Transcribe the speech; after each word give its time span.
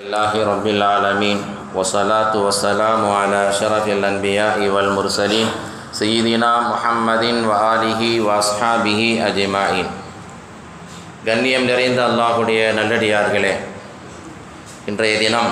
لله 0.00 0.33
رب 0.45 0.67
العالمين 0.67 1.37
والصلاة 1.71 2.33
والسلام 2.35 3.01
على 3.11 3.39
أشرف 3.49 3.85
الأنبياء 3.89 4.59
والمرسلين 4.65 5.47
سيدنا 5.93 6.51
محمد 6.63 7.23
وآله 7.43 8.01
وأصحابه 8.19 8.99
أجمعين 9.23 9.87
கண்ணியம் 11.23 11.65
நிறைந்த 11.69 11.99
அல்லாஹுடைய 12.03 12.59
நல்லடியார்களே 12.77 13.53
இன்றைய 14.85 15.13
தினம் 15.19 15.51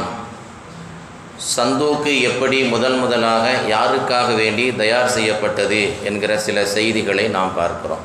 சந்தூக்கு 1.49 2.13
எப்படி 2.25 2.57
முதல் 2.69 2.97
முதலாக 2.97 3.45
யாருக்காக 3.69 4.29
வேண்டி 4.35 4.65
தயார் 4.75 5.13
செய்யப்பட்டது 5.15 5.81
என்கிற 6.09 6.31
சில 6.45 6.65
செய்திகளை 6.73 7.25
நாம் 7.35 7.53
பார்க்கிறோம் 7.55 8.03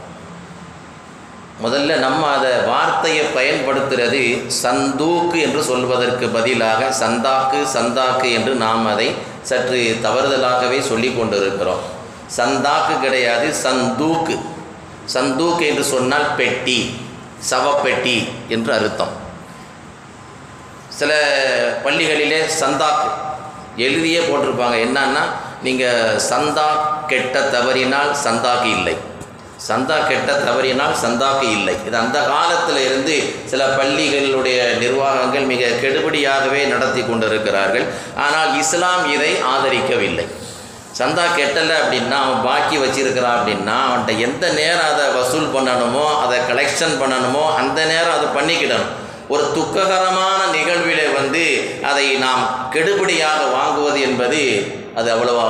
முதல்ல 1.63 1.97
நம்ம 1.97 2.23
அதை 2.37 2.53
வார்த்தையை 2.67 3.25
பயன்படுத்துறது 3.37 4.23
சந்தூக்கு 4.63 5.37
என்று 5.43 5.63
சொல்வதற்கு 5.63 6.29
பதிலாக 6.29 6.89
சந்தாக்கு 7.01 7.59
சந்தாக்கு 7.75 8.29
என்று 8.33 8.55
நாம் 8.55 8.87
அதை 8.87 9.09
சற்று 9.43 9.81
தவறுதலாகவே 10.03 10.81
சொல்லி 10.81 11.11
கொண்டிருக்கிறோம். 11.11 11.83
சந்தாக்கு 12.37 13.01
கிடையாது 13.01 13.55
சந்தூக்கு. 13.67 14.37
சந்தூக்கு 15.15 15.65
என்று 15.71 15.85
சொன்னால் 15.85 16.29
பெட்டி 16.37 16.79
சவப்பெட்டி 17.51 18.17
என்று 18.49 18.73
அர்த்தம். 18.73 19.15
சில 20.99 21.13
பள்ளிகளிலே 21.85 22.43
சந்தாக்கு 22.61 23.09
எழுதியே 23.77 24.21
போட்டிருப்பாங்க. 24.29 24.77
என்னன்னா 24.87 25.25
நீங்கள் 25.63 26.21
சந்தா 26.31 26.69
கெட்ட 27.07 27.41
தவறினால் 27.41 28.13
சந்தாக்கு 28.27 28.71
இல்லை. 28.79 28.97
சந்தா 29.69 29.97
கெட்ட 30.09 30.31
தவறினால் 30.47 30.95
சந்தாக்கு 31.03 31.47
இல்லை. 31.59 31.75
இது 31.89 31.97
அந்த 32.03 32.19
காலத்தில் 32.33 32.81
இருந்து 32.87 33.17
சில 33.51 33.65
பள்ளிகளுடைய 33.79 34.59
நிர்வாகங்கள் 34.83 35.47
மிக 35.53 35.69
கெடுபடியாகவே 35.83 36.63
நடத்தி 36.73 37.03
கொண்டிருக்கிறார்கள். 37.03 37.87
ஆனால் 38.25 38.51
இஸ்லாம் 38.63 39.05
இதை 39.17 39.31
ஆதரிக்கவில்லை. 39.53 40.27
சந்தா 40.99 41.23
கெட்டலை 41.39 41.77
அப்படின்னா 41.83 42.19
அவன் 42.25 42.45
பாக்கி 42.49 42.77
வச்சிருக்கிறான் 42.83 43.37
அப்படின்னா 43.39 43.77
அவன்கிட்ட 43.87 44.13
எந்த 44.27 44.45
நேரம் 44.59 44.91
அதை 44.91 45.07
வசூல் 45.21 45.49
பண்ணணுமோ 45.55 46.05
அதை 46.25 46.37
கலெக்ஷன் 46.51 46.95
பண்ணணுமோ 47.01 47.45
அந்த 47.63 47.79
நேரம் 47.93 48.17
அதை 48.19 48.29
பண்ணிக்கிடணும். 48.37 48.93
ஒரு 49.29 49.45
துக்ககரமான 49.57 50.41
நிகழ்விலே 50.55 51.07
வந்து 51.19 51.45
அதை 51.91 52.07
நாம் 52.25 52.43
கெடுபடியாக 52.75 53.41
வாங்குவது 53.59 54.01
என்பது 54.01 54.43
அது 54.99 55.09
அவ்வளவா 55.15 55.45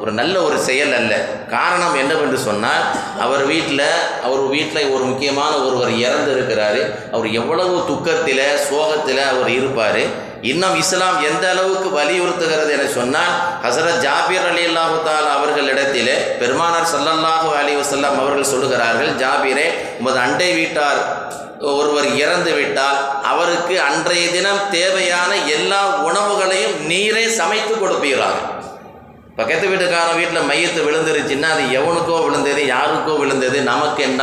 ஒரு 0.00 0.12
நல்ல 0.12 0.34
ஒரு 0.42 0.56
செயல் 0.58 0.92
அல்ல. 0.92 1.12
காரணம் 1.50 1.94
என்னவென்று 1.94 2.38
சொன்னால் 2.38 2.82
அவர் 3.18 3.44
வீட்டில் 3.44 3.86
அவர் 4.26 4.42
வீட்டில் 4.54 4.90
ஒரு 4.94 5.04
முக்கியமான 5.04 5.52
ஒருவர் 5.56 5.92
இறந்து 6.06 6.30
இருக்கிறாரு 6.34 6.82
அவர் 7.12 7.28
எவ்வளவு 7.32 7.76
துக்கத்தில் 7.86 8.42
சோகத்தில் 8.68 9.22
அவர் 9.30 9.50
இருப்பார். 9.50 10.02
இன்னும் 10.42 10.76
இஸ்லாம் 10.76 11.18
எந்த 11.22 11.44
அளவுக்கு 11.50 11.88
வலியுறுத்துகிறது 11.98 12.70
என 12.72 12.84
சொன்னால் 12.98 13.32
ஹசரத் 13.64 14.02
ஜாபீர் 14.04 14.46
அலி 14.50 14.62
அல்லாஹு 14.70 15.00
அவர்களிடத்திலே 15.36 16.16
பெருமானார் 16.38 16.92
சல்லல்லாஹு 16.94 17.50
அலி 17.60 17.74
வசல்லாம் 17.80 18.20
அவர்கள் 18.22 18.52
சொல்லுகிறார்கள் 18.54 19.12
ஜாபீரே 19.24 19.66
உமது 20.00 20.18
அண்டை 20.18 20.50
வீட்டார் 20.52 21.00
ஒருவர் 21.60 22.14
இறந்து 22.14 22.52
விட்டால் 22.52 23.00
அவருக்கு 23.22 23.80
அன்றைய 23.80 24.30
தினம் 24.30 24.70
தேவையான 24.70 25.36
எல்லா 25.36 25.80
உணவுகளையும் 26.08 26.76
நீரே 26.88 27.26
சமைத்து 27.26 27.74
கொடுப்பீர்கள் 27.74 28.38
பக்கத்து 29.36 29.68
வீட்டுக்காரன் 29.68 30.16
வீட்டில் 30.16 30.48
மையத்து 30.50 30.80
விழுந்துருச்சுன்னா 30.86 31.50
அது 31.54 31.64
எவனுக்கோ 31.78 32.16
விழுந்தது 32.24 32.66
யாருக்கோ 32.66 33.18
விழுந்தது 33.18 33.60
நமக்கு 33.60 34.02
என்ன? 34.02 34.22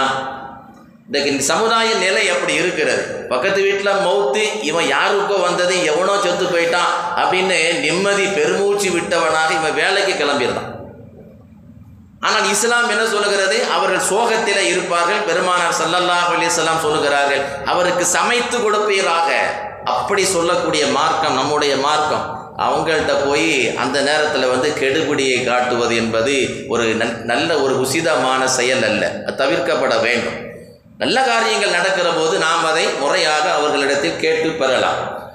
இன்றைக்கு 1.08 1.32
இந்த 1.32 1.44
சமுதாய 1.44 1.94
நிலை 1.94 2.30
அப்படி 2.30 2.54
இருக்கிறது. 2.54 3.28
பக்கத்து 3.30 3.62
வீட்டில் 3.62 4.02
மௌத்து 4.08 4.44
இவன் 4.62 4.88
யாருக்கோ 4.88 5.42
வந்தது 5.42 5.86
எவனோ 5.86 6.16
செத்து 6.22 6.46
போயிட்டான் 6.46 6.92
அப்படின்னு 7.16 7.80
நிம்மதி 7.80 8.26
பெருமூச்சு 8.26 8.92
விட்டவனாக 8.92 9.54
இவன் 9.54 9.74
வேலைக்கு 9.74 10.26
கிளம்பிடுறான். 10.26 10.77
ஆனால் 12.20 12.50
இஸ்லாம் 12.50 12.90
என்ன 12.90 13.06
சொல்லுகிறது? 13.06 13.58
அவர்கள் 13.72 14.08
சோகத்தில் 14.12 14.62
இருப்பார்கள். 14.72 15.20
பெருமானார் 15.20 15.76
சல்லல்லாஹ் 15.82 16.32
அலிசல்லாம் 16.36 16.84
சொல்லுகிறார்கள் 16.86 17.44
அவருக்கு 17.66 18.06
சமைத்து 18.06 18.58
கொடுப்பீராக. 18.58 19.30
அப்படி 19.84 20.26
சொல்லக்கூடிய 20.26 20.88
மார்க்கம் 20.88 21.34
நம்முடைய 21.34 21.78
மார்க்கம். 21.78 22.26
அவங்கள்ட்ட 22.58 23.14
போய் 23.28 23.76
அந்த 23.76 24.02
நேரத்தில் 24.02 24.52
வந்து 24.54 24.70
கெடுபிடியை 24.80 25.46
காட்டுவது 25.46 25.96
என்பது 25.96 26.66
ஒரு 26.68 26.86
நல்ல 27.32 27.60
ஒரு 27.60 27.76
உசிதமான 27.86 28.44
செயல் 28.46 28.84
அல்ல. 28.84 29.12
தவிர்க்கப்பட 29.42 30.02
வேண்டும். 30.02 30.38
நல்ல 30.98 31.18
காரியங்கள் 31.22 31.70
நடக்கிற 31.70 32.10
போது 32.10 32.38
நாம் 32.38 32.66
அதை 32.66 32.86
முறையாக 33.00 33.46
அவர்களிடத்தில் 33.52 34.20
கேட்டு 34.20 34.50
பெறலாம். 34.50 35.27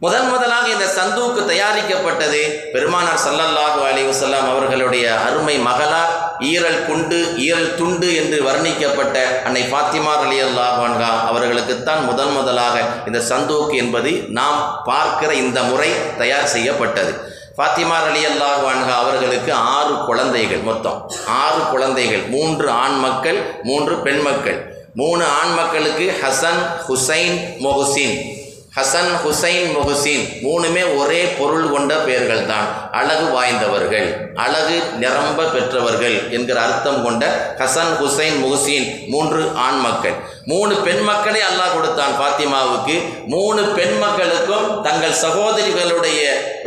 முதன் 0.00 0.26
முதலாக 0.30 0.66
இந்த 0.68 0.86
சந்தூக்கு 0.96 1.42
தயாரிக்கப்பட்டது 1.50 2.40
பெருமானார் 2.72 3.20
சல்லல்லாஹு 3.26 3.78
அலி 3.90 4.02
வசல்லாம் 4.02 4.48
அவர்களுடைய 4.50 5.04
அருமை 5.20 5.54
மகளார் 5.58 6.12
ஈரல் 6.48 6.84
குண்டு 6.86 7.20
ஈரல் 7.44 7.70
துண்டு 7.74 8.08
என்று 8.16 8.38
வர்ணிக்கப்பட்ட 8.48 9.16
அன்னை 9.44 9.62
ஃபாத்திமார் 9.62 10.24
அலி 10.26 10.38
அல்லாஹான்கா 10.42 11.08
அவர்களுக்குத்தான் 11.30 12.04
முதன் 12.04 12.28
முதலாக 12.28 12.84
இந்த 13.06 13.22
சந்தூக்கு 13.30 13.76
என்பது 13.76 14.12
நாம் 14.28 14.60
பார்க்கிற 14.84 15.32
இந்த 15.34 15.62
முறை 15.62 15.90
தயார் 16.18 16.52
செய்யப்பட்டது. 16.56 17.14
ஃபாத்திமார் 17.56 18.08
அலி 18.12 18.24
அல்லாஹான்கா 18.26 18.94
அவர்களுக்கு 19.02 19.52
ஆறு 19.52 19.94
குழந்தைகள் 20.06 20.64
மொத்தம். 20.70 21.10
ஆறு 21.26 21.62
குழந்தைகள். 21.70 22.24
மூன்று 22.28 22.70
ஆண் 22.70 22.98
மக்கள் 22.98 23.38
மூன்று 23.62 23.96
பெண் 23.96 24.20
மக்கள். 24.20 24.58
மூணு 24.94 25.24
ஆண் 25.40 25.54
மக்களுக்கு 25.54 26.08
Hasan 26.22 26.60
Hussain 26.88 27.36
Mohsin. 27.64 28.44
Hasan 28.76 29.12
Hussain 29.22 29.68
Muhsin 29.74 30.24
மூணுமே 30.46 30.82
ஒரே 31.00 31.20
பொருள் 31.36 31.68
கொண்ட 31.74 31.92
பெயர்கள் 32.06 32.42
தான் 32.50 32.66
அழகு 32.98 33.26
வாய்ந்தவர்கள் 33.36 34.08
அழகு 34.44 34.76
நிரம்ப 35.02 35.46
பெற்றவர்கள் 35.54 36.16
என்கிற 36.36 36.58
அர்த்தம் 36.66 37.00
கொண்ட 37.06 37.22
ஹசன் 37.60 37.94
ஹுசைன் 38.00 38.36
முஹசின் 38.42 38.86
மூன்று 39.12 39.40
ஆண் 39.66 39.80
மக்கள். 39.86 40.16
மூணு 40.52 40.74
பெண் 40.86 41.02
மக்களை 41.08 41.40
அல்லாஹ் 41.48 41.74
கொடுத்தான் 41.76 42.14
ஃபாத்திமாவுக்கு. 42.18 42.96
மூணு 43.34 43.62
பெண் 43.78 43.96
மக்களுக்கும் 44.04 44.68
தங்கள் 44.82 45.18
சகோதரிகளுடைய 45.24 46.20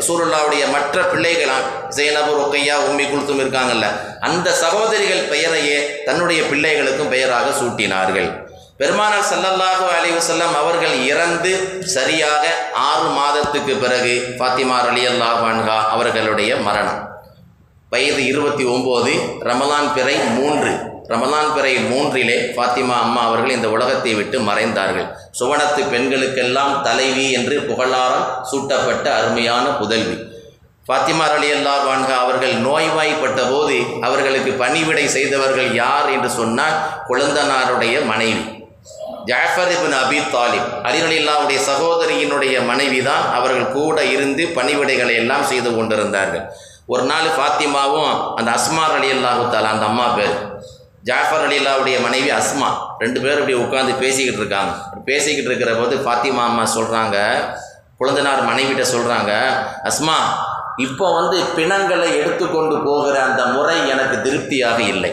சூருல்லாவுடைய 0.08 0.64
மற்ற 0.76 1.00
பிள்ளைகளாம் 1.14 1.66
ஜெயனபு 1.98 2.34
ரொக்கையா 2.42 2.76
உம்மி 2.90 3.08
குல்தும் 3.14 3.42
இருக்காங்கல்ல 3.44 3.88
அந்த 4.28 4.58
சகோதரிகள் 4.66 5.26
பெயரையே 5.34 5.80
தன்னுடைய 6.08 6.42
பிள்ளைகளுக்கும் 6.52 7.14
பெயராக 7.16 7.48
சூட்டினார்கள். 7.62 8.30
பெருமானார் 8.80 9.26
சல்லல்லாஹு 9.30 9.86
அலி 9.94 10.10
வசல்லம் 10.18 10.54
அவர்கள் 10.60 10.94
இறந்து 11.12 11.50
சரியாக 11.94 12.44
ஆறு 12.90 13.08
மாதத்துக்கு 13.16 13.74
பிறகு 13.82 14.14
ஃபாத்திமார் 14.38 14.88
அலி 14.92 15.02
அல்லாஹான்ஹா 15.10 15.78
அவர்களுடைய 15.94 16.52
மரணம். 16.68 17.02
வயது 17.94 18.22
இருபத்தி 18.32 18.64
ஒம்போது 18.74 19.12
ரமலான் 19.48 19.90
பிறை 19.96 20.14
மூன்று. 20.38 20.72
ரமலான் 21.12 21.52
பிறை 21.56 21.74
மூன்றிலே 21.90 22.38
ஃபாத்திமா 22.56 22.96
அம்மா 23.06 23.22
அவர்கள் 23.30 23.56
இந்த 23.56 23.70
உலகத்தை 23.76 24.14
விட்டு 24.20 24.40
மறைந்தார்கள். 24.50 25.08
சுவனத்து 25.40 25.82
பெண்களுக்கெல்லாம் 25.94 26.74
தலைவி 26.88 27.26
என்று 27.40 27.58
புகழாரம் 27.70 28.28
சூட்டப்பட்ட 28.52 29.06
அருமையான 29.16 29.66
புதல்வி. 29.82 30.16
ஃபாத்திமா 30.88 31.26
அலி 31.40 31.50
அல்லா 31.56 31.74
வான்கா 31.88 32.16
அவர்கள் 32.26 32.56
நோய்வாய்ப்பட்ட 32.68 33.42
போது 33.50 33.76
அவர்களுக்கு 34.08 34.54
பணிவிடை 34.64 35.06
செய்தவர்கள் 35.18 35.70
யார் 35.82 36.08
என்று 36.16 36.32
சொன்னால் 36.40 36.78
குழந்தனாருடைய 37.10 37.98
மனைவி. 38.14 38.46
ஜாஃபர் 39.30 39.72
இபின் 39.76 39.96
அபி 40.02 40.20
தாலிப் 40.34 40.70
அலிரலில்லாவுடைய 40.88 41.60
சகோதரியினுடைய 41.70 42.56
மனைவி 42.70 43.00
தான் 43.10 43.24
அவர்கள் 43.38 43.74
கூட 43.78 43.98
இருந்து 44.14 44.44
பணிவிடைகளை 44.58 45.14
எல்லாம் 45.22 45.48
செய்து 45.52 45.70
கொண்டிருந்தார்கள். 45.78 46.46
ஒரு 46.94 47.04
நாள் 47.10 47.28
ஃபாத்திமாவும் 47.38 48.14
அந்த 48.38 48.50
அஸ்மார் 48.60 48.96
அலி 49.00 49.10
அல்லாஹு 49.16 49.44
தாலா 49.54 49.74
அந்த 49.76 49.86
அம்மா 49.92 50.08
பேர் 50.18 50.36
ஜாஃபர் 51.10 51.44
அலில்லாவுடைய 51.48 51.98
மனைவி 52.06 52.32
அஸ்மா 52.40 52.70
ரெண்டு 53.04 53.20
பேரும் 53.24 53.42
இப்படி 53.44 53.58
உட்காந்து 53.66 53.94
பேசிக்கிட்டு 54.04 54.42
இருக்காங்க. 54.42 54.72
பேசிக்கிட்டு 55.10 55.50
இருக்கிற 55.52 55.74
போது 55.82 55.96
ஃபாத்திமா 56.06 56.44
அம்மா 56.52 56.66
சொல்கிறாங்க 56.78 57.18
குழந்தனார் 58.02 58.42
மனைவிட்ட 58.50 58.84
சொல்கிறாங்க 58.96 59.32
அஸ்மா 59.90 60.18
இப்போ 60.86 61.06
வந்து 61.20 61.38
பிணங்களை 61.58 62.10
எடுத்துக்கொண்டு 62.22 62.76
போகிற 62.88 63.16
அந்த 63.30 63.42
முறை 63.56 63.78
எனக்கு 63.94 64.18
திருப்தியாக 64.26 64.80
இல்லை. 64.94 65.12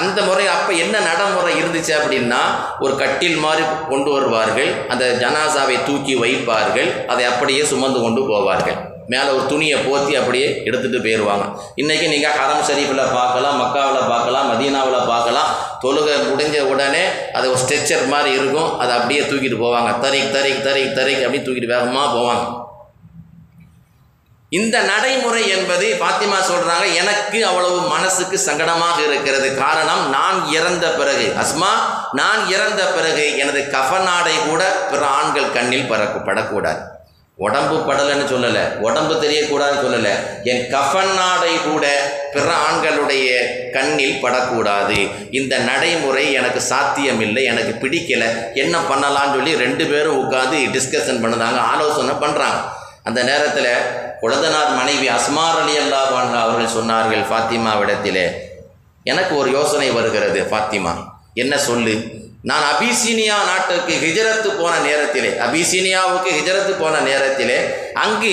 அந்த 0.00 0.18
முறை 0.28 0.46
அப்போ 0.54 0.72
என்ன 0.84 0.96
நடைமுறை 1.06 1.52
இருந்துச்சு 1.60 1.92
அப்படின்னா 1.98 2.40
ஒரு 2.84 2.96
கட்டில் 3.02 3.38
மாதிரி 3.44 3.62
கொண்டு 3.92 4.10
வருவார்கள் 4.16 4.70
அந்த 4.92 5.04
ஜனாசாவை 5.22 5.76
தூக்கி 5.86 6.14
வைப்பார்கள் 6.24 6.90
அதை 7.12 7.24
அப்படியே 7.32 7.62
சுமந்து 7.70 8.00
கொண்டு 8.04 8.22
போவார்கள். 8.30 8.78
மேலே 9.12 9.28
ஒரு 9.34 9.44
துணியை 9.50 9.76
போத்தி 9.86 10.12
அப்படியே 10.20 10.46
எடுத்துகிட்டு 10.68 11.02
போயிடுவாங்க 11.04 11.44
இன்றைக்கி 11.82 12.06
நீங்கள் 12.12 12.36
ஹரம் 12.38 12.64
ஷரீஃபில் 12.68 13.02
பார்க்கலாம் 13.18 13.58
மக்காவில் 13.62 14.08
பார்க்கலாம் 14.12 14.48
மதீனாவில் 14.52 15.06
பார்க்கலாம் 15.12 15.50
தொழுகை 15.84 16.14
முடிஞ்ச 16.30 16.60
உடனே 16.72 17.04
அது 17.38 17.46
ஒரு 17.52 17.60
ஸ்ட்ரெச்சர் 17.64 18.04
மாதிரி 18.14 18.30
இருக்கும் 18.38 18.70
அதை 18.78 18.92
அப்படியே 18.96 19.22
தூக்கிட்டு 19.30 19.58
போவாங்க. 19.64 19.90
தரிக் 20.04 20.32
தரிக் 20.36 20.64
தரிக் 20.68 20.94
தரிக் 20.98 21.24
அப்படி 21.26 21.42
தூக்கிட்டு 21.46 21.74
வேகமாக 21.74 22.08
போவாங்க. 22.16 22.44
இந்த 24.58 24.76
நடைமுறை 24.90 25.42
என்பது 25.54 25.86
பாத்திமா 26.02 26.38
சொல்றாங்க 26.50 26.86
எனக்கு 27.02 27.38
அவ்வளவு 27.50 27.78
மனசுக்கு 27.94 28.36
சங்கடமாக 28.48 28.98
இருக்கிறது. 29.08 29.48
காரணம் 29.62 30.02
நான் 30.16 30.38
இறந்த 30.58 30.86
பிறகு 30.98 31.26
அஸ்மா 31.42 31.72
நான் 32.20 32.42
இறந்த 32.56 32.82
பிறகு 32.96 33.24
எனது 33.42 33.62
கஃபநாடை 33.76 34.36
கூட 34.50 34.62
பிற 34.90 35.02
ஆண்கள் 35.20 35.54
கண்ணில் 35.56 35.90
பறக்க 35.92 36.18
படக்கூடாது. 36.28 36.82
உடம்பு 37.38 37.76
படலைன்னு 37.86 38.26
சொல்லலை 38.32 38.62
உடம்பு 38.84 39.14
தெரியக்கூடாதுன்னு 39.22 39.82
சொல்லலை 39.86 40.12
என் 40.50 40.62
கஃன் 40.74 41.12
நாடை 41.18 41.50
கூட 41.64 41.86
பிற 42.34 42.46
ஆண்களுடைய 42.68 43.26
கண்ணில் 43.74 44.22
படக்கூடாது. 44.22 44.98
இந்த 45.40 45.54
நடைமுறை 45.68 46.24
எனக்கு 46.38 46.60
சாத்தியமில்லை 46.70 47.44
எனக்கு 47.52 47.74
பிடிக்கல. 47.82 48.24
என்ன 48.64 48.76
பண்ணலான்னு 48.90 49.36
சொல்லி 49.36 49.54
ரெண்டு 49.64 49.86
பேரும் 49.92 50.20
உட்காந்து 50.22 50.64
டிஸ்கஷன் 50.76 51.22
பண்ணுறாங்க 51.26 51.60
ஆலோசனை 51.72 52.16
பண்ணுறாங்க 52.24 52.60
அந்த 53.08 53.20
நேரத்தில் 53.30 53.72
குழந்தனார் 54.20 54.76
மனைவி 54.76 55.08
அஸ்மார் 55.08 55.56
அலி 55.62 55.74
அல்லாஹ் 55.78 56.36
அவர்கள் 56.42 56.74
சொன்னார்கள் 56.76 57.24
ஃபாத்திமாவிடத்திலே 57.30 58.26
எனக்கு 59.02 59.36
ஒரு 59.36 59.50
யோசனை 59.50 59.90
வருகிறது 59.90 60.40
ஃபாத்திமா. 60.40 60.92
என்ன 61.34 61.58
சொல்லு? 61.58 62.24
நான் 62.42 62.62
அபிசீனியா 62.72 63.36
நாட்டுக்கு 63.46 63.92
ஹிஜரத்து 64.04 64.48
போன 64.62 64.78
நேரத்திலே 64.78 65.28
அபிசீனியாவுக்கு 65.28 66.30
ஹிஜரத்து 66.38 66.72
போன 66.78 67.00
நேரத்திலே 67.00 67.58
அங்கு 67.92 68.32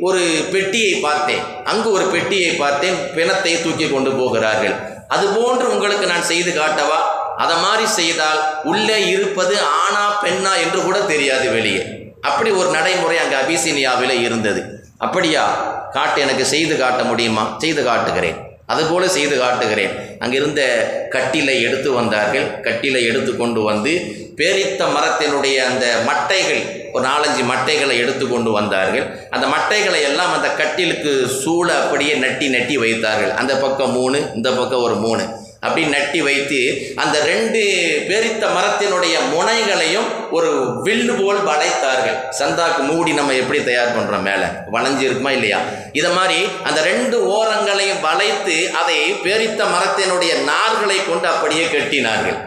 ஒரு 0.00 0.48
பெட்டியை 0.52 0.94
பார்த்தேன். 0.94 1.42
அங்கு 1.64 1.90
ஒரு 1.92 2.04
பெட்டியை 2.04 2.50
பார்த்தேன் 2.54 3.12
பிணத்தை 3.14 3.62
தூக்கி 3.62 3.90
கொண்டு 3.90 4.12
போகிறார்கள். 4.12 4.74
அதுபோன்று 5.08 5.66
உங்களுக்கு 5.74 6.06
நான் 6.06 6.22
செய்து 6.22 6.50
காட்டவா? 6.50 7.00
அதை 7.36 7.56
மாதிரி 7.56 7.86
செய்தால் 7.86 8.40
உள்ளே 8.64 9.08
இருப்பது 9.08 9.56
ஆணா 9.84 10.04
பெண்ணா 10.24 10.52
என்று 10.64 10.82
கூட 10.82 10.98
தெரியாது 10.98 11.50
வெளியே. 11.50 11.82
அப்படி 12.20 12.50
ஒரு 12.50 12.70
நடைமுறை 12.70 13.18
அங்கே 13.18 13.36
அபிசீனியாவில் 13.36 14.20
இருந்தது. 14.20 14.81
அப்படியா? 15.02 15.44
காட்டு 15.92 16.20
எனக்கு 16.20 16.44
செய்து 16.44 16.78
காட்ட 16.78 17.02
முடியுமா? 17.02 17.54
செய்து 17.58 17.84
காட்டுகிறேன். 17.84 18.36
அதுபோல 18.66 19.08
செய்து 19.08 19.38
காட்டுகிறேன். 19.38 19.90
அங்கிருந்த 20.18 20.62
கட்டிலை 21.10 21.62
எடுத்து 21.62 21.92
வந்தார்கள். 21.92 22.44
கட்டிலை 22.60 23.02
எடுத்து 23.02 23.36
கொண்டு 23.36 23.60
வந்து 23.60 23.92
பேரித்த 24.36 24.82
மரத்தினுடைய 24.86 25.56
அந்த 25.56 25.86
மட்டைகள் 26.06 26.60
ஒரு 26.92 27.08
நாலஞ்சு 27.08 27.42
மட்டைகளை 27.42 27.96
எடுத்து 27.98 28.28
கொண்டு 28.28 28.50
வந்தார்கள். 28.50 29.06
அந்த 29.30 29.46
மட்டைகளை 29.46 30.02
எல்லாம் 30.02 30.34
அந்த 30.34 30.48
கட்டிலுக்கு 30.48 31.28
சூழ 31.42 31.74
அப்படியே 31.74 32.14
நட்டி 32.14 32.48
நட்டி 32.48 32.74
வைத்தார்கள். 32.78 33.30
அந்த 33.30 33.56
பக்கம் 33.56 33.92
மூணு 33.92 34.30
இந்த 34.34 34.50
பக்கம் 34.50 34.82
ஒரு 34.82 34.94
மூணு. 34.94 35.24
அப்படி 35.66 35.82
நட்டி 35.86 36.20
வைத்து 36.22 36.60
அந்த 36.94 37.16
ரெண்டு 37.24 37.60
பேரித்த 38.08 38.44
மரத்தினுடைய 38.56 39.16
முனைகளையும் 39.34 40.08
ஒரு 40.30 40.50
வில்லு 40.84 41.14
போல் 41.20 41.40
வளைத்தார்கள். 41.46 42.18
சந்தாக்கு 42.38 42.78
மூடி 42.78 43.12
நம்ம 43.12 43.32
எப்படி 43.32 43.64
தயார் 43.64 43.94
பண்ணுறோம் 43.96 44.26
மேலே? 44.28 44.48
வளைஞ்சு 44.72 45.00
இருக்குமா 45.00 45.30
இல்லையா? 45.30 45.58
இதை 45.92 46.10
மாதிரி 46.10 46.48
அந்த 46.64 46.80
ரெண்டு 46.82 47.18
ஓரங்களையும் 47.28 48.00
வளைத்து 48.00 48.70
அதை 48.82 48.98
பேரித்த 49.12 49.62
மரத்தினுடைய 49.74 50.42
நார்களை 50.44 50.98
கொண்டு 51.04 51.28
அப்படியே 51.28 51.64
கட்டினார்கள். 51.64 52.38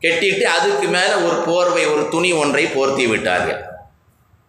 கட்டிட்டு 0.00 0.42
அதுக்கு 0.42 0.88
மேலே 0.88 1.14
ஒரு 1.28 1.36
போர்வை 1.46 1.86
ஒரு 1.86 2.08
துணி 2.10 2.32
ஒன்றை 2.32 2.64
போர்த்தி 2.64 3.06
விட்டார்கள். 3.06 3.62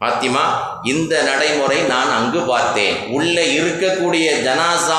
பாத்திமா 0.01 0.42
இந்த 0.83 1.13
நடைமுறை 1.21 1.77
நான் 1.81 2.12
அங்கு 2.18 2.39
பார்த்தேன். 2.39 2.98
உள்ளே 3.09 3.45
இருக்கக்கூடிய 3.59 4.27
ஜனாசா 4.48 4.98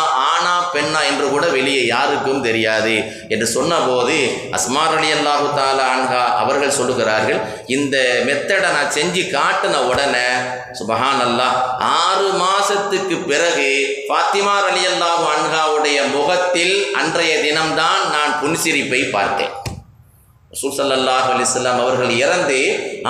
பெண்ணா 0.75 1.01
என்று 1.09 1.27
கூட 1.29 1.47
வெளியே 1.49 1.83
யாருக்கும் 1.87 2.43
தெரியாது 2.43 2.95
என்று 3.29 3.47
சொன்னபோது 3.49 4.17
அஸ்மார் 4.53 4.97
அலி 4.97 5.11
அல்லாஹு 5.13 5.47
தாலா 5.59 5.87
அன்ஹா 5.95 6.23
அவர்கள் 6.39 6.77
சொல்லுகிறார்கள் 6.79 7.41
இந்த 7.77 7.97
மெத்தடை 8.25 8.71
நான் 8.71 8.91
செஞ்சு 8.91 9.23
காட்டின 9.31 9.83
உடனே 9.91 10.27
சுபஹான் 10.79 11.23
அல்லாஹ் 11.27 11.55
ஆறு 12.01 12.29
மாசத்துக்கு 12.39 13.19
பிறகு 13.25 13.71
ஃபாத்திமார் 14.09 14.69
அலி 14.71 14.85
அல்லாஹு 14.87 15.25
அன்ஹாவுடைய 15.35 15.99
முகத்தில் 16.13 16.77
அன்றைய 16.95 17.35
தினம்தான் 17.43 18.05
நான் 18.11 18.35
புன்சிரிப்பை 18.41 19.03
பார்த்தேன். 19.11 19.55
ரசூல் 20.53 20.93
அல்லாஹ் 20.93 21.27
அலிஸ்லாம் 21.33 21.81
அவர்கள் 21.81 22.13
இறந்து 22.19 22.61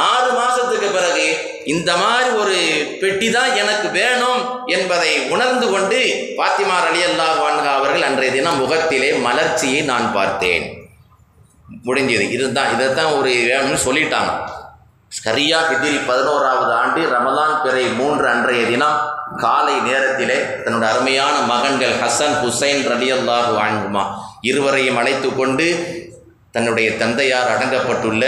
ஆறு 0.04 0.30
மாசத்துக்கு 0.38 0.88
பிறகு 0.90 1.26
இந்த 1.74 1.90
மாதிரி 2.02 2.30
ஒரு 2.42 2.56
பெட்டி 3.00 3.28
தான் 3.30 3.54
எனக்கு 3.62 3.88
வேணும் 3.98 4.42
என்பதை 4.76 5.10
உணர்ந்து 5.34 5.66
கொண்டு 5.72 5.98
பாத்திமா 6.38 6.76
அல்லா 7.08 7.26
வான்கா 7.40 7.72
அவர்கள் 7.78 8.06
அன்றைய 8.08 8.32
தினம் 8.36 8.60
முகத்திலே 8.62 9.10
மலர்ச்சியை 9.26 9.80
நான் 9.90 10.06
பார்த்தேன். 10.12 10.64
முடிஞ்சது. 11.86 12.24
இதுதான் 12.36 12.72
இதைத்தான் 12.74 13.12
ஒரு 13.18 13.32
வேணும்னு 13.50 13.80
சொல்லிட்டாங்க. 13.86 14.32
சரியா 15.18 15.58
ஹிஜிரி 15.68 15.98
பதினோராவது 16.08 16.72
ஆண்டு 16.80 17.02
ரமதான் 17.12 17.54
பிறை 17.62 17.84
மூன்று 18.00 18.26
அன்றைய 18.32 18.62
தினம் 18.70 18.98
காலை 19.42 19.76
நேரத்திலே 19.86 20.36
தன்னோட 20.64 20.84
அருமையான 20.92 21.34
மகன்கள் 21.52 21.94
ஹசன் 22.02 22.36
ஹுசைன் 22.42 22.82
ரலியல்லாஹு 22.92 23.54
அன்ஹுமா 23.66 24.02
இருவரையும் 24.50 24.98
அழைத்து 25.02 25.28
கொண்டு 25.34 25.66
தன்னுடைய 26.58 26.88
தந்தையார் 27.00 27.50
அடங்கப்பட்டுள்ள 27.54 28.22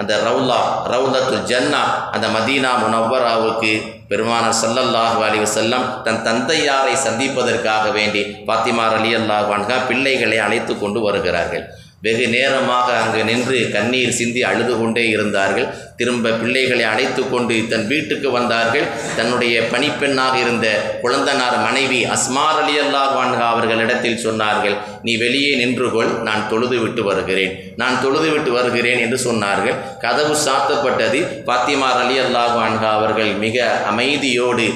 அந்த 0.00 0.12
ரவுலா 0.28 0.58
ரவுலத்து 0.92 1.36
ஜன்னா 1.50 1.82
அந்த 2.14 2.26
மதீனா 2.36 2.70
முனவராவுக்கு 2.82 3.70
பெருமான 4.10 4.46
சல்லல்லாஹு 4.60 5.20
அலி 5.26 5.38
செல்லம் 5.52 5.86
தன் 6.06 6.20
தந்தையாரை 6.28 6.94
சந்திப்பதற்காக 7.04 7.84
வேண்டி 7.98 8.22
பாத்திமா 8.48 8.86
அலி 8.96 9.12
அல்லாஹ் 9.20 9.86
பிள்ளைகளை 9.90 10.38
அழைத்து 10.46 10.74
கொண்டு 10.82 11.00
வருகிறார்கள். 11.06 11.64
வெகு 12.04 12.26
நேரமாக 12.34 12.88
அங்கு 13.02 13.20
நின்று 13.28 13.58
கண்ணீர் 13.74 14.16
சிந்தி 14.16 14.40
அழுது 14.48 14.74
கொண்டே 14.78 15.04
இருந்தார்கள். 15.08 15.68
திரும்ப 15.98 16.32
பிள்ளைகளை 16.40 16.84
அழைத்து 16.90 17.22
கொண்டு 17.30 17.54
தன் 17.70 17.86
வீட்டுக்கு 17.92 18.28
வந்தார்கள். 18.30 18.86
தன்னுடைய 19.18 19.54
பணிப்பெண்ணாக 19.72 20.34
இருந்த 20.44 20.66
குழந்தனார் 21.02 21.56
மனைவி 21.66 22.00
அஸ்மார் 22.16 22.58
அலி 22.62 22.74
அல்லாஹ் 22.84 23.14
அவர்களிடத்தில் 23.52 24.22
சொன்னார்கள் 24.26 24.76
நீ 25.02 25.12
வெளியே 25.16 25.52
நின்று 25.60 25.88
கொள் 25.94 26.12
நான் 26.28 26.44
தொழுது 26.50 26.78
விட்டு 26.82 27.02
வருகிறேன். 27.08 27.54
நான் 27.82 28.00
தொழுது 28.02 28.28
விட்டு 28.34 28.52
வருகிறேன் 28.58 29.00
என்று 29.04 29.18
சொன்னார்கள். 29.26 29.78
கதவு 30.04 30.36
சாத்தப்பட்டது. 30.46 31.20
பாத்திமார் 31.48 32.00
அலி 32.04 32.18
அல்லாஹ் 32.26 32.86
அவர்கள் 32.96 33.32
மிக 33.44 33.66
அமைதியோடு 33.92 34.68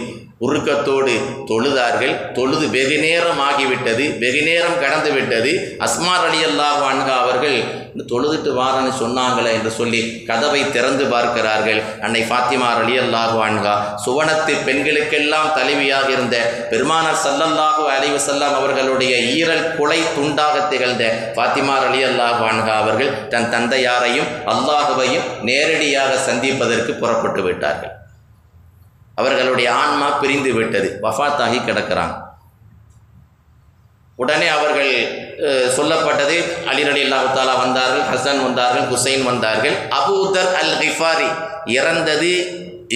உருக்கத்தோடு 0.47 1.15
தொழுதார்கள். 1.49 2.15
தொழுது 2.37 2.67
வெகு 2.77 2.97
நேரம் 3.05 3.41
ஆகிவிட்டது 3.49 4.05
வெகு 4.23 4.43
நேரம் 4.49 4.79
கடந்து 4.83 5.11
விட்டது 5.17 5.51
அஸ்மார் 5.87 6.25
அலி 6.29 6.41
அல்லாஹ் 6.49 6.83
அன்ஹா 6.93 7.15
அவர்கள் 7.25 7.59
இந்த 7.93 8.05
தொழுதுட்டு 8.13 8.51
வாரன்னு 8.59 8.93
சொன்னாங்களே 9.03 9.51
என்று 9.59 9.71
சொல்லி 9.79 10.01
கதவை 10.29 10.63
திறந்து 10.77 11.05
பார்க்கிறார்கள். 11.13 11.81
அன்னை 12.07 12.23
ஃபாத்திமார் 12.31 12.81
அலி 12.85 12.97
அல்லாஹு 13.05 13.39
அன்ஹா 13.49 13.75
சுவனத்து 14.05 14.55
பெண்களுக்கெல்லாம் 14.69 15.53
தலைவியாக 15.59 16.09
இருந்த 16.17 16.37
பெருமானார் 16.73 17.23
சல்லல்லாஹு 17.27 17.85
அலைவு 17.97 18.17
வஸல்லம் 18.19 18.57
அவர்களுடைய 18.61 19.15
ஈரல் 19.37 19.65
குலை 19.79 20.01
துண்டாக 20.17 20.67
திகழ்ந்த 20.73 21.05
ஃபாத்திமார் 21.37 21.87
அலி 21.91 22.03
அல்லாஹு 22.11 22.45
அன்ஹா 22.53 22.75
அவர்கள் 22.83 23.15
தன் 23.35 23.51
தந்தையாரையும் 23.57 24.31
அல்லாஹுவையும் 24.55 25.27
நேரடியாக 25.51 26.13
சந்திப்பதற்கு 26.29 26.95
புறப்பட்டு 27.03 27.43
விட்டார்கள். 27.49 27.95
அவர்களுடைய 29.21 29.69
ஆன்மா 29.83 30.09
பிரிந்து 30.23 30.53
விட்டது. 30.59 30.89
வஃபாத்தாகி 31.05 31.59
கிடக்கிறாங்க 31.69 32.17
உடனே 34.23 34.49
அவர்கள் 34.55 34.93
சொல்லப்பட்டது 35.77 36.35
அலிரலி 36.71 37.03
அல்லாஹாலா 37.05 37.53
வந்தார்கள் 37.65 38.03
ஹசன் 38.11 38.41
வந்தார்கள் 38.47 38.87
ஹுசைன் 38.91 39.23
வந்தார்கள். 39.29 39.77
அபூதர் 39.99 40.51
அல் 40.63 40.75
ஹிஃபாரி 40.83 41.29
இறந்தது 41.79 42.33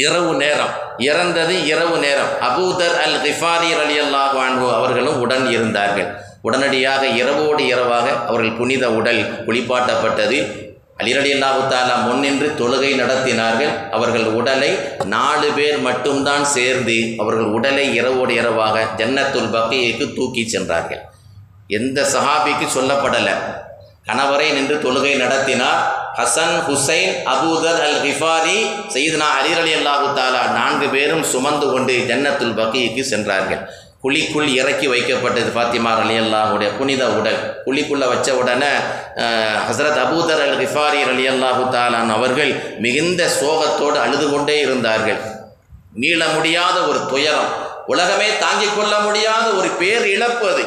இரவு 0.03 0.33
நேரம் 0.43 0.75
இறந்தது 1.09 1.55
இரவு 1.73 1.97
நேரம். 2.05 2.31
அபூதர் 2.49 2.97
அல் 3.05 3.19
ஹிஃபாரி 3.25 3.71
அலி 3.83 3.97
அல்லாஹ் 4.05 4.37
அவர்களும் 4.79 5.19
உடன் 5.25 5.47
இருந்தார்கள். 5.57 6.11
உடனடியாக 6.49 7.03
இரவோடு 7.21 7.63
இரவாக 7.73 8.07
அவர்கள் 8.29 8.57
புனித 8.61 8.85
உடல் 8.99 9.23
குளிப்பாட்டப்பட்டது. 9.47 10.39
அலிரலி 11.03 11.31
அல்லாஹு 11.37 11.95
முன்னின்று 12.09 12.49
தொழுகை 12.59 12.91
நடத்தினார்கள். 13.01 13.73
அவர்கள் 13.97 14.27
உடலை 14.39 14.71
நாலு 15.15 15.49
பேர் 15.57 15.79
மட்டும்தான் 15.87 16.45
சேர்ந்து 16.57 16.97
அவர்கள் 17.23 17.49
உடலை 17.57 17.87
இரவோடு 17.99 18.35
இரவாக 18.41 18.85
ஜன்னத்துல் 19.01 19.51
பக்கையைக்கு 19.57 20.07
தூக்கி 20.19 20.43
சென்றார்கள். 20.55 21.03
எந்த 21.79 21.99
சஹாபிக்கு 22.15 22.67
சொல்லப்படலை. 22.77 23.35
கணவரை 24.09 24.49
நின்று 24.57 24.77
தொழுகை 24.87 25.13
நடத்தினார். 25.25 25.83
ஹசன் 26.19 26.57
ஹுசைன் 26.67 27.15
அபூதர் 27.35 27.81
அல் 27.87 28.01
ஹிஃபாரி 28.07 28.59
செய்தனா 28.97 29.29
அலிரலி 29.39 29.73
அல்லாஹு 29.79 30.09
தாலா 30.19 30.43
நான்கு 30.59 30.89
பேரும் 30.97 31.25
சுமந்து 31.33 31.67
கொண்டு 31.73 31.95
ஜன்னத்துல் 32.11 32.57
பக்கிக்கு 32.61 33.05
சென்றார்கள். 33.13 33.63
குழிக்குள் 34.05 34.49
இறக்கி 34.61 34.87
வைக்கப்பட்டது 34.93 35.51
ஃபாத்திமா 35.55 35.93
அலி 36.01 36.17
அல்லாஹுடைய 36.23 36.69
புனித 36.79 37.03
உடல் 37.19 37.39
குழிக்குள்ளே 37.67 38.07
வச்ச 38.13 38.29
உடனே 38.41 38.73
ஹசரத் 39.69 39.69
ஹஸ்ரத் 39.69 40.01
அபூதர் 40.05 40.43
அல் 40.47 40.59
கிஃபாரி 40.63 41.01
அலி 41.13 41.25
அல்லாஹு 41.29 41.63
தாலான் 41.77 42.11
அவர்கள் 42.17 42.53
மிகுந்த 42.87 43.23
சோகத்தோடு 43.41 43.99
அழுது 44.05 44.27
கொண்டே 44.31 44.57
இருந்தார்கள். 44.67 45.21
மீள 46.03 46.21
முடியாத 46.37 46.77
ஒரு 46.91 47.01
துயரம். 47.13 47.51
உலகமே 47.93 48.29
தாங்கிக் 48.45 48.77
கொள்ள 48.77 48.95
முடியாத 49.07 49.47
ஒரு 49.59 49.71
பேர் 49.81 50.07
இழப்பு 50.15 50.47
அது. 50.53 50.65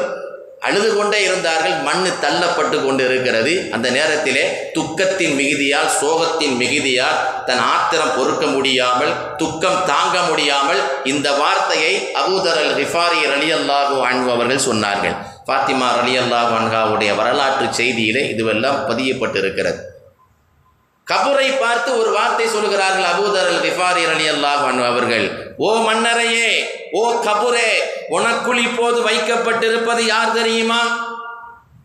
அழுது 0.62 0.88
கொண்டே 0.92 1.18
இருந்தார்கள் 1.26 1.74
மண்ணு 1.88 2.10
தள்ளப்பட்டு 2.22 2.76
கொண்டு 2.84 3.02
இருக்கிறது 3.08 3.52
அந்த 3.74 3.88
நேரத்திலே 3.96 4.44
துக்கத்தின் 4.76 5.34
மிகுதியால் 5.40 5.90
சோகத்தின் 6.00 6.56
மிகுதியால் 6.62 7.18
தன் 7.48 7.62
ஆத்திரம் 7.74 8.14
பொறுக்க 8.16 8.46
முடியாமல் 8.46 9.12
துக்கம் 9.36 9.84
தாங்க 9.90 10.16
முடியாமல் 10.30 10.80
இந்த 11.04 11.28
வார்த்தையை 11.42 11.92
அபூதர் 12.22 12.58
அல் 12.62 12.74
ரிஃபாரி 12.80 13.20
அலி 13.34 13.50
அல்லாஹு 13.58 13.98
அன்பு 14.08 14.32
அவர்கள் 14.32 14.66
சொன்னார்கள். 14.68 15.14
ஃபாத்திமா 15.46 15.90
அலி 16.00 16.16
அல்லாஹு 16.22 16.52
அன்ஹாவுடைய 16.60 17.12
வரலாற்று 17.20 17.68
செய்தியிலே 17.80 18.24
இதுவெல்லாம் 18.32 18.80
பதியப்பட்டிருக்கிறது. 18.90 19.80
கபூரை 21.06 21.48
பார்த்து 21.60 21.90
ஒரு 22.00 22.10
வார்த்தை 22.16 22.46
சொல்கிறார்கள் 22.56 23.06
அபூதர் 23.12 23.48
அல் 23.52 23.62
கிஃபாரி 23.66 24.02
அலி 24.14 24.26
அன்பு 24.32 24.82
அவர்கள் 24.90 25.26
ஓ 25.58 25.70
மன்னரையே 25.86 26.50
ஓ 27.00 27.04
கபுரே 27.28 27.70
உனக்குள் 28.16 28.60
இப்போது 28.68 28.98
வைக்கப்பட்டிருப்பது 29.08 30.02
யார் 30.06 30.32
தெரியுமா? 30.32 30.80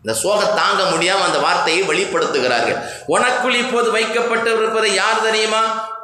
இந்த 0.02 0.14
சோக 0.20 0.40
தாங்க 0.60 0.82
முடியாம 0.82 1.24
அந்த 1.26 1.38
வார்த்தையை 1.38 1.82
வெளிப்படுத்துகிறார்கள். 1.90 2.78
உனக்குள் 3.06 3.54
இப்போது 3.54 3.88
வைக்கப்பட்டிருப்பது 3.90 4.88
யார் 4.94 5.22
தெரியுமா? 5.22 5.62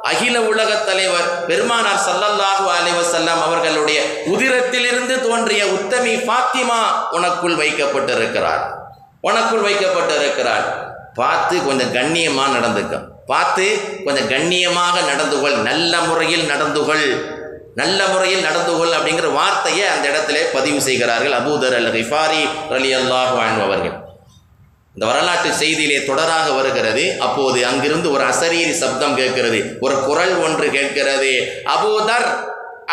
அகில 0.09 0.35
உலக 0.41 0.69
தலைவர் 0.75 1.27
பெருமானார் 1.47 2.03
சல்லல்லாஹு 2.05 2.65
அலைவசல்லாம் 2.77 3.41
அவர்களுடைய 3.47 3.99
உதிரத்திலிருந்து 4.25 5.15
தோன்றிய 5.27 5.65
உத்தமி 5.65 6.13
பாத்திமா 6.29 6.79
உனக்குள் 7.11 7.57
வைக்கப்பட்டிருக்கிறார் 7.61 8.63
உனக்குள் 9.21 9.65
வைக்கப்பட்டிருக்கிறார் 9.67 10.65
பார்த்து 11.13 11.55
கொஞ்சம் 11.65 11.93
கண்ணியமாக 11.93 12.57
நடந்துக்க. 12.57 12.95
பார்த்து 13.25 13.65
கொஞ்சம் 14.05 14.29
கண்ணியமாக 14.29 14.95
நடந்துகொள் 15.01 15.57
நல்ல 15.61 15.99
முறையில் 15.99 16.49
நடந்துகொள் 16.51 17.05
நல்ல 17.79 18.07
முறையில் 18.07 18.45
நடந்து 18.47 18.77
கொள் 18.77 18.95
அப்படிங்கிற 18.95 19.27
வார்த்தையை 19.33 19.87
அந்த 19.87 20.05
இடத்துல 20.11 20.37
பதிவு 20.53 20.79
செய்கிறார்கள் 20.81 21.35
அபூதர் 21.39 21.75
அல் 21.79 21.91
ஹிஃபாரி 21.97 22.41
அலி 22.77 22.89
அல்லாஹ் 22.95 23.35
அவர்கள். 23.65 23.95
இந்த 24.93 25.05
வரலாற்று 25.05 25.51
செய்தியிலே 25.53 25.99
தொடராக 26.07 26.47
வருகிறது. 26.55 27.03
அப்போது 27.19 27.59
அங்கிருந்து 27.65 28.11
ஒரு 28.11 28.23
அசரீரி 28.23 28.73
சப்தம் 28.81 29.15
கேட்கிறது. 29.15 29.59
ஒரு 29.79 29.95
குரல் 30.07 30.35
ஒன்று 30.45 30.67
கேட்கிறது. 30.71 31.31
அபூதர் 31.75 32.27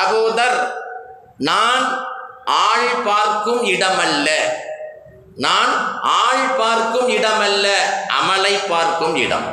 அபூதர் 0.04 0.58
நான் 1.38 1.84
ஆள் 2.44 2.90
பார்க்கும் 3.04 3.62
இடமல்ல. 3.64 4.28
நான் 5.46 6.02
ஆள் 6.02 6.46
பார்க்கும் 6.60 7.08
இடமல்ல 7.08 7.66
அமலை 8.20 8.54
பார்க்கும் 8.68 9.16
இடம். 9.16 9.48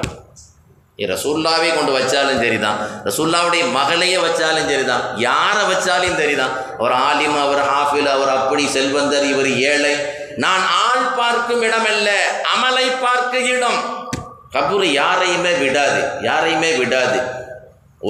ரசூல்லாவே 0.98 1.76
கொண்டு 1.76 2.00
வச்சாலும் 2.00 2.40
சரிதான். 2.40 2.78
ரசூல்லாவுடைய 3.06 3.72
மகளையே 3.72 4.16
வச்சாலும் 4.16 4.70
சரிதான். 4.70 5.18
யாரை 5.18 5.64
வச்சாலும் 5.64 6.16
சரிதான். 6.16 6.50
அவர் 6.78 6.92
ஆலிம் 6.92 7.42
அவர் 7.42 7.64
ஹாஃபில் 7.66 8.12
அவர் 8.12 8.30
அப்படி 8.30 8.68
செல்வந்தர் 8.68 9.24
இவர் 9.24 9.58
ஏழை. 9.58 9.96
நான் 10.38 10.64
ஆள் 10.68 11.14
பார்க்கும் 11.18 11.64
இடமல்ல 11.64 12.10
அமலை 12.56 12.88
பார்க்க 13.02 13.38
இடம் 13.38 14.10
கபூர் 14.54 14.84
யாரையுமே 14.84 15.52
விடாது 15.52 16.10
யாரையுமே 16.22 16.72
விடாது. 16.74 17.20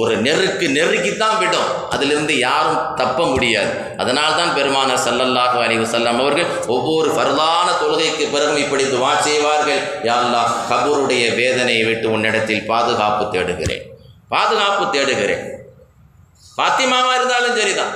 ஒரு 0.00 0.14
நெருக்கு 0.24 0.66
நெருக்கித்தான் 0.76 1.36
விடும். 1.42 1.68
அதிலிருந்து 1.94 2.34
யாரும் 2.46 2.80
தப்ப 3.00 3.26
முடியாது. 3.32 3.72
அதனால் 4.02 4.38
தான் 4.38 4.54
பெருமானார் 4.56 5.02
சல்லல்லாஹு 5.04 5.58
அலி 5.64 5.76
வசல்லாம் 5.82 6.18
அவர்கள் 6.22 6.48
ஒவ்வொரு 6.74 7.08
பரதான 7.18 7.68
தொழுகைக்கு 7.82 8.24
பிறகும் 8.34 8.62
இப்படி 8.64 8.84
துவா 8.94 9.12
செய்வார்கள். 9.28 9.82
யா 10.08 10.16
அல்லாஹ் 10.24 10.50
கபூருடைய 10.70 11.24
வேதனையை 11.40 11.84
விட்டு 11.90 12.08
உன்னிடத்தில் 12.16 12.66
பாதுகாப்பு 12.72 13.26
தேடுகிறேன். 13.36 13.84
பாதுகாப்பு 14.34 14.84
தேடுகிறேன். 14.96 15.44
பாத்திமாவா 16.60 17.14
இருந்தாலும் 17.18 17.56
சரிதான். 17.60 17.94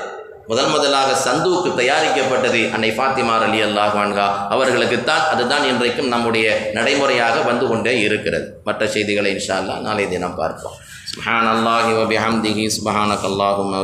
முதல் 0.50 0.70
முதலாக 0.74 1.10
சந்துவுக்கு 1.24 1.70
தயாரிக்கப்பட்டது 1.80 2.60
அன்னை 2.74 2.90
ஃபாத்திமார் 2.96 3.44
அலி 3.48 3.60
அல்லாஹான்கா 3.66 4.26
அவர்களுக்கு 4.54 4.54
அவர்களுக்குத்தான். 4.54 5.24
அதுதான் 5.32 5.64
இன்றைக்கும் 5.72 6.12
நம்முடைய 6.14 6.46
நடைமுறையாக 6.76 7.36
வந்து 7.50 7.66
கொண்டே 7.72 7.94
இருக்கிறது. 8.06 8.46
மற்ற 8.68 8.88
செய்திகளை 8.94 9.32
இன்ஷா 9.36 9.56
அல்லாஹ் 9.60 9.84
நாளை 9.88 10.06
தினம் 10.14 10.38
பார்ப்போம். 10.40 10.78
சுப்ஹான் 11.10 11.48
அல்லாஹி 11.52 11.92
வபிஹம்திஹி 11.98 12.64
சுப்ஹானக் 12.76 13.24
அல்லாஹும்ம 13.30 13.80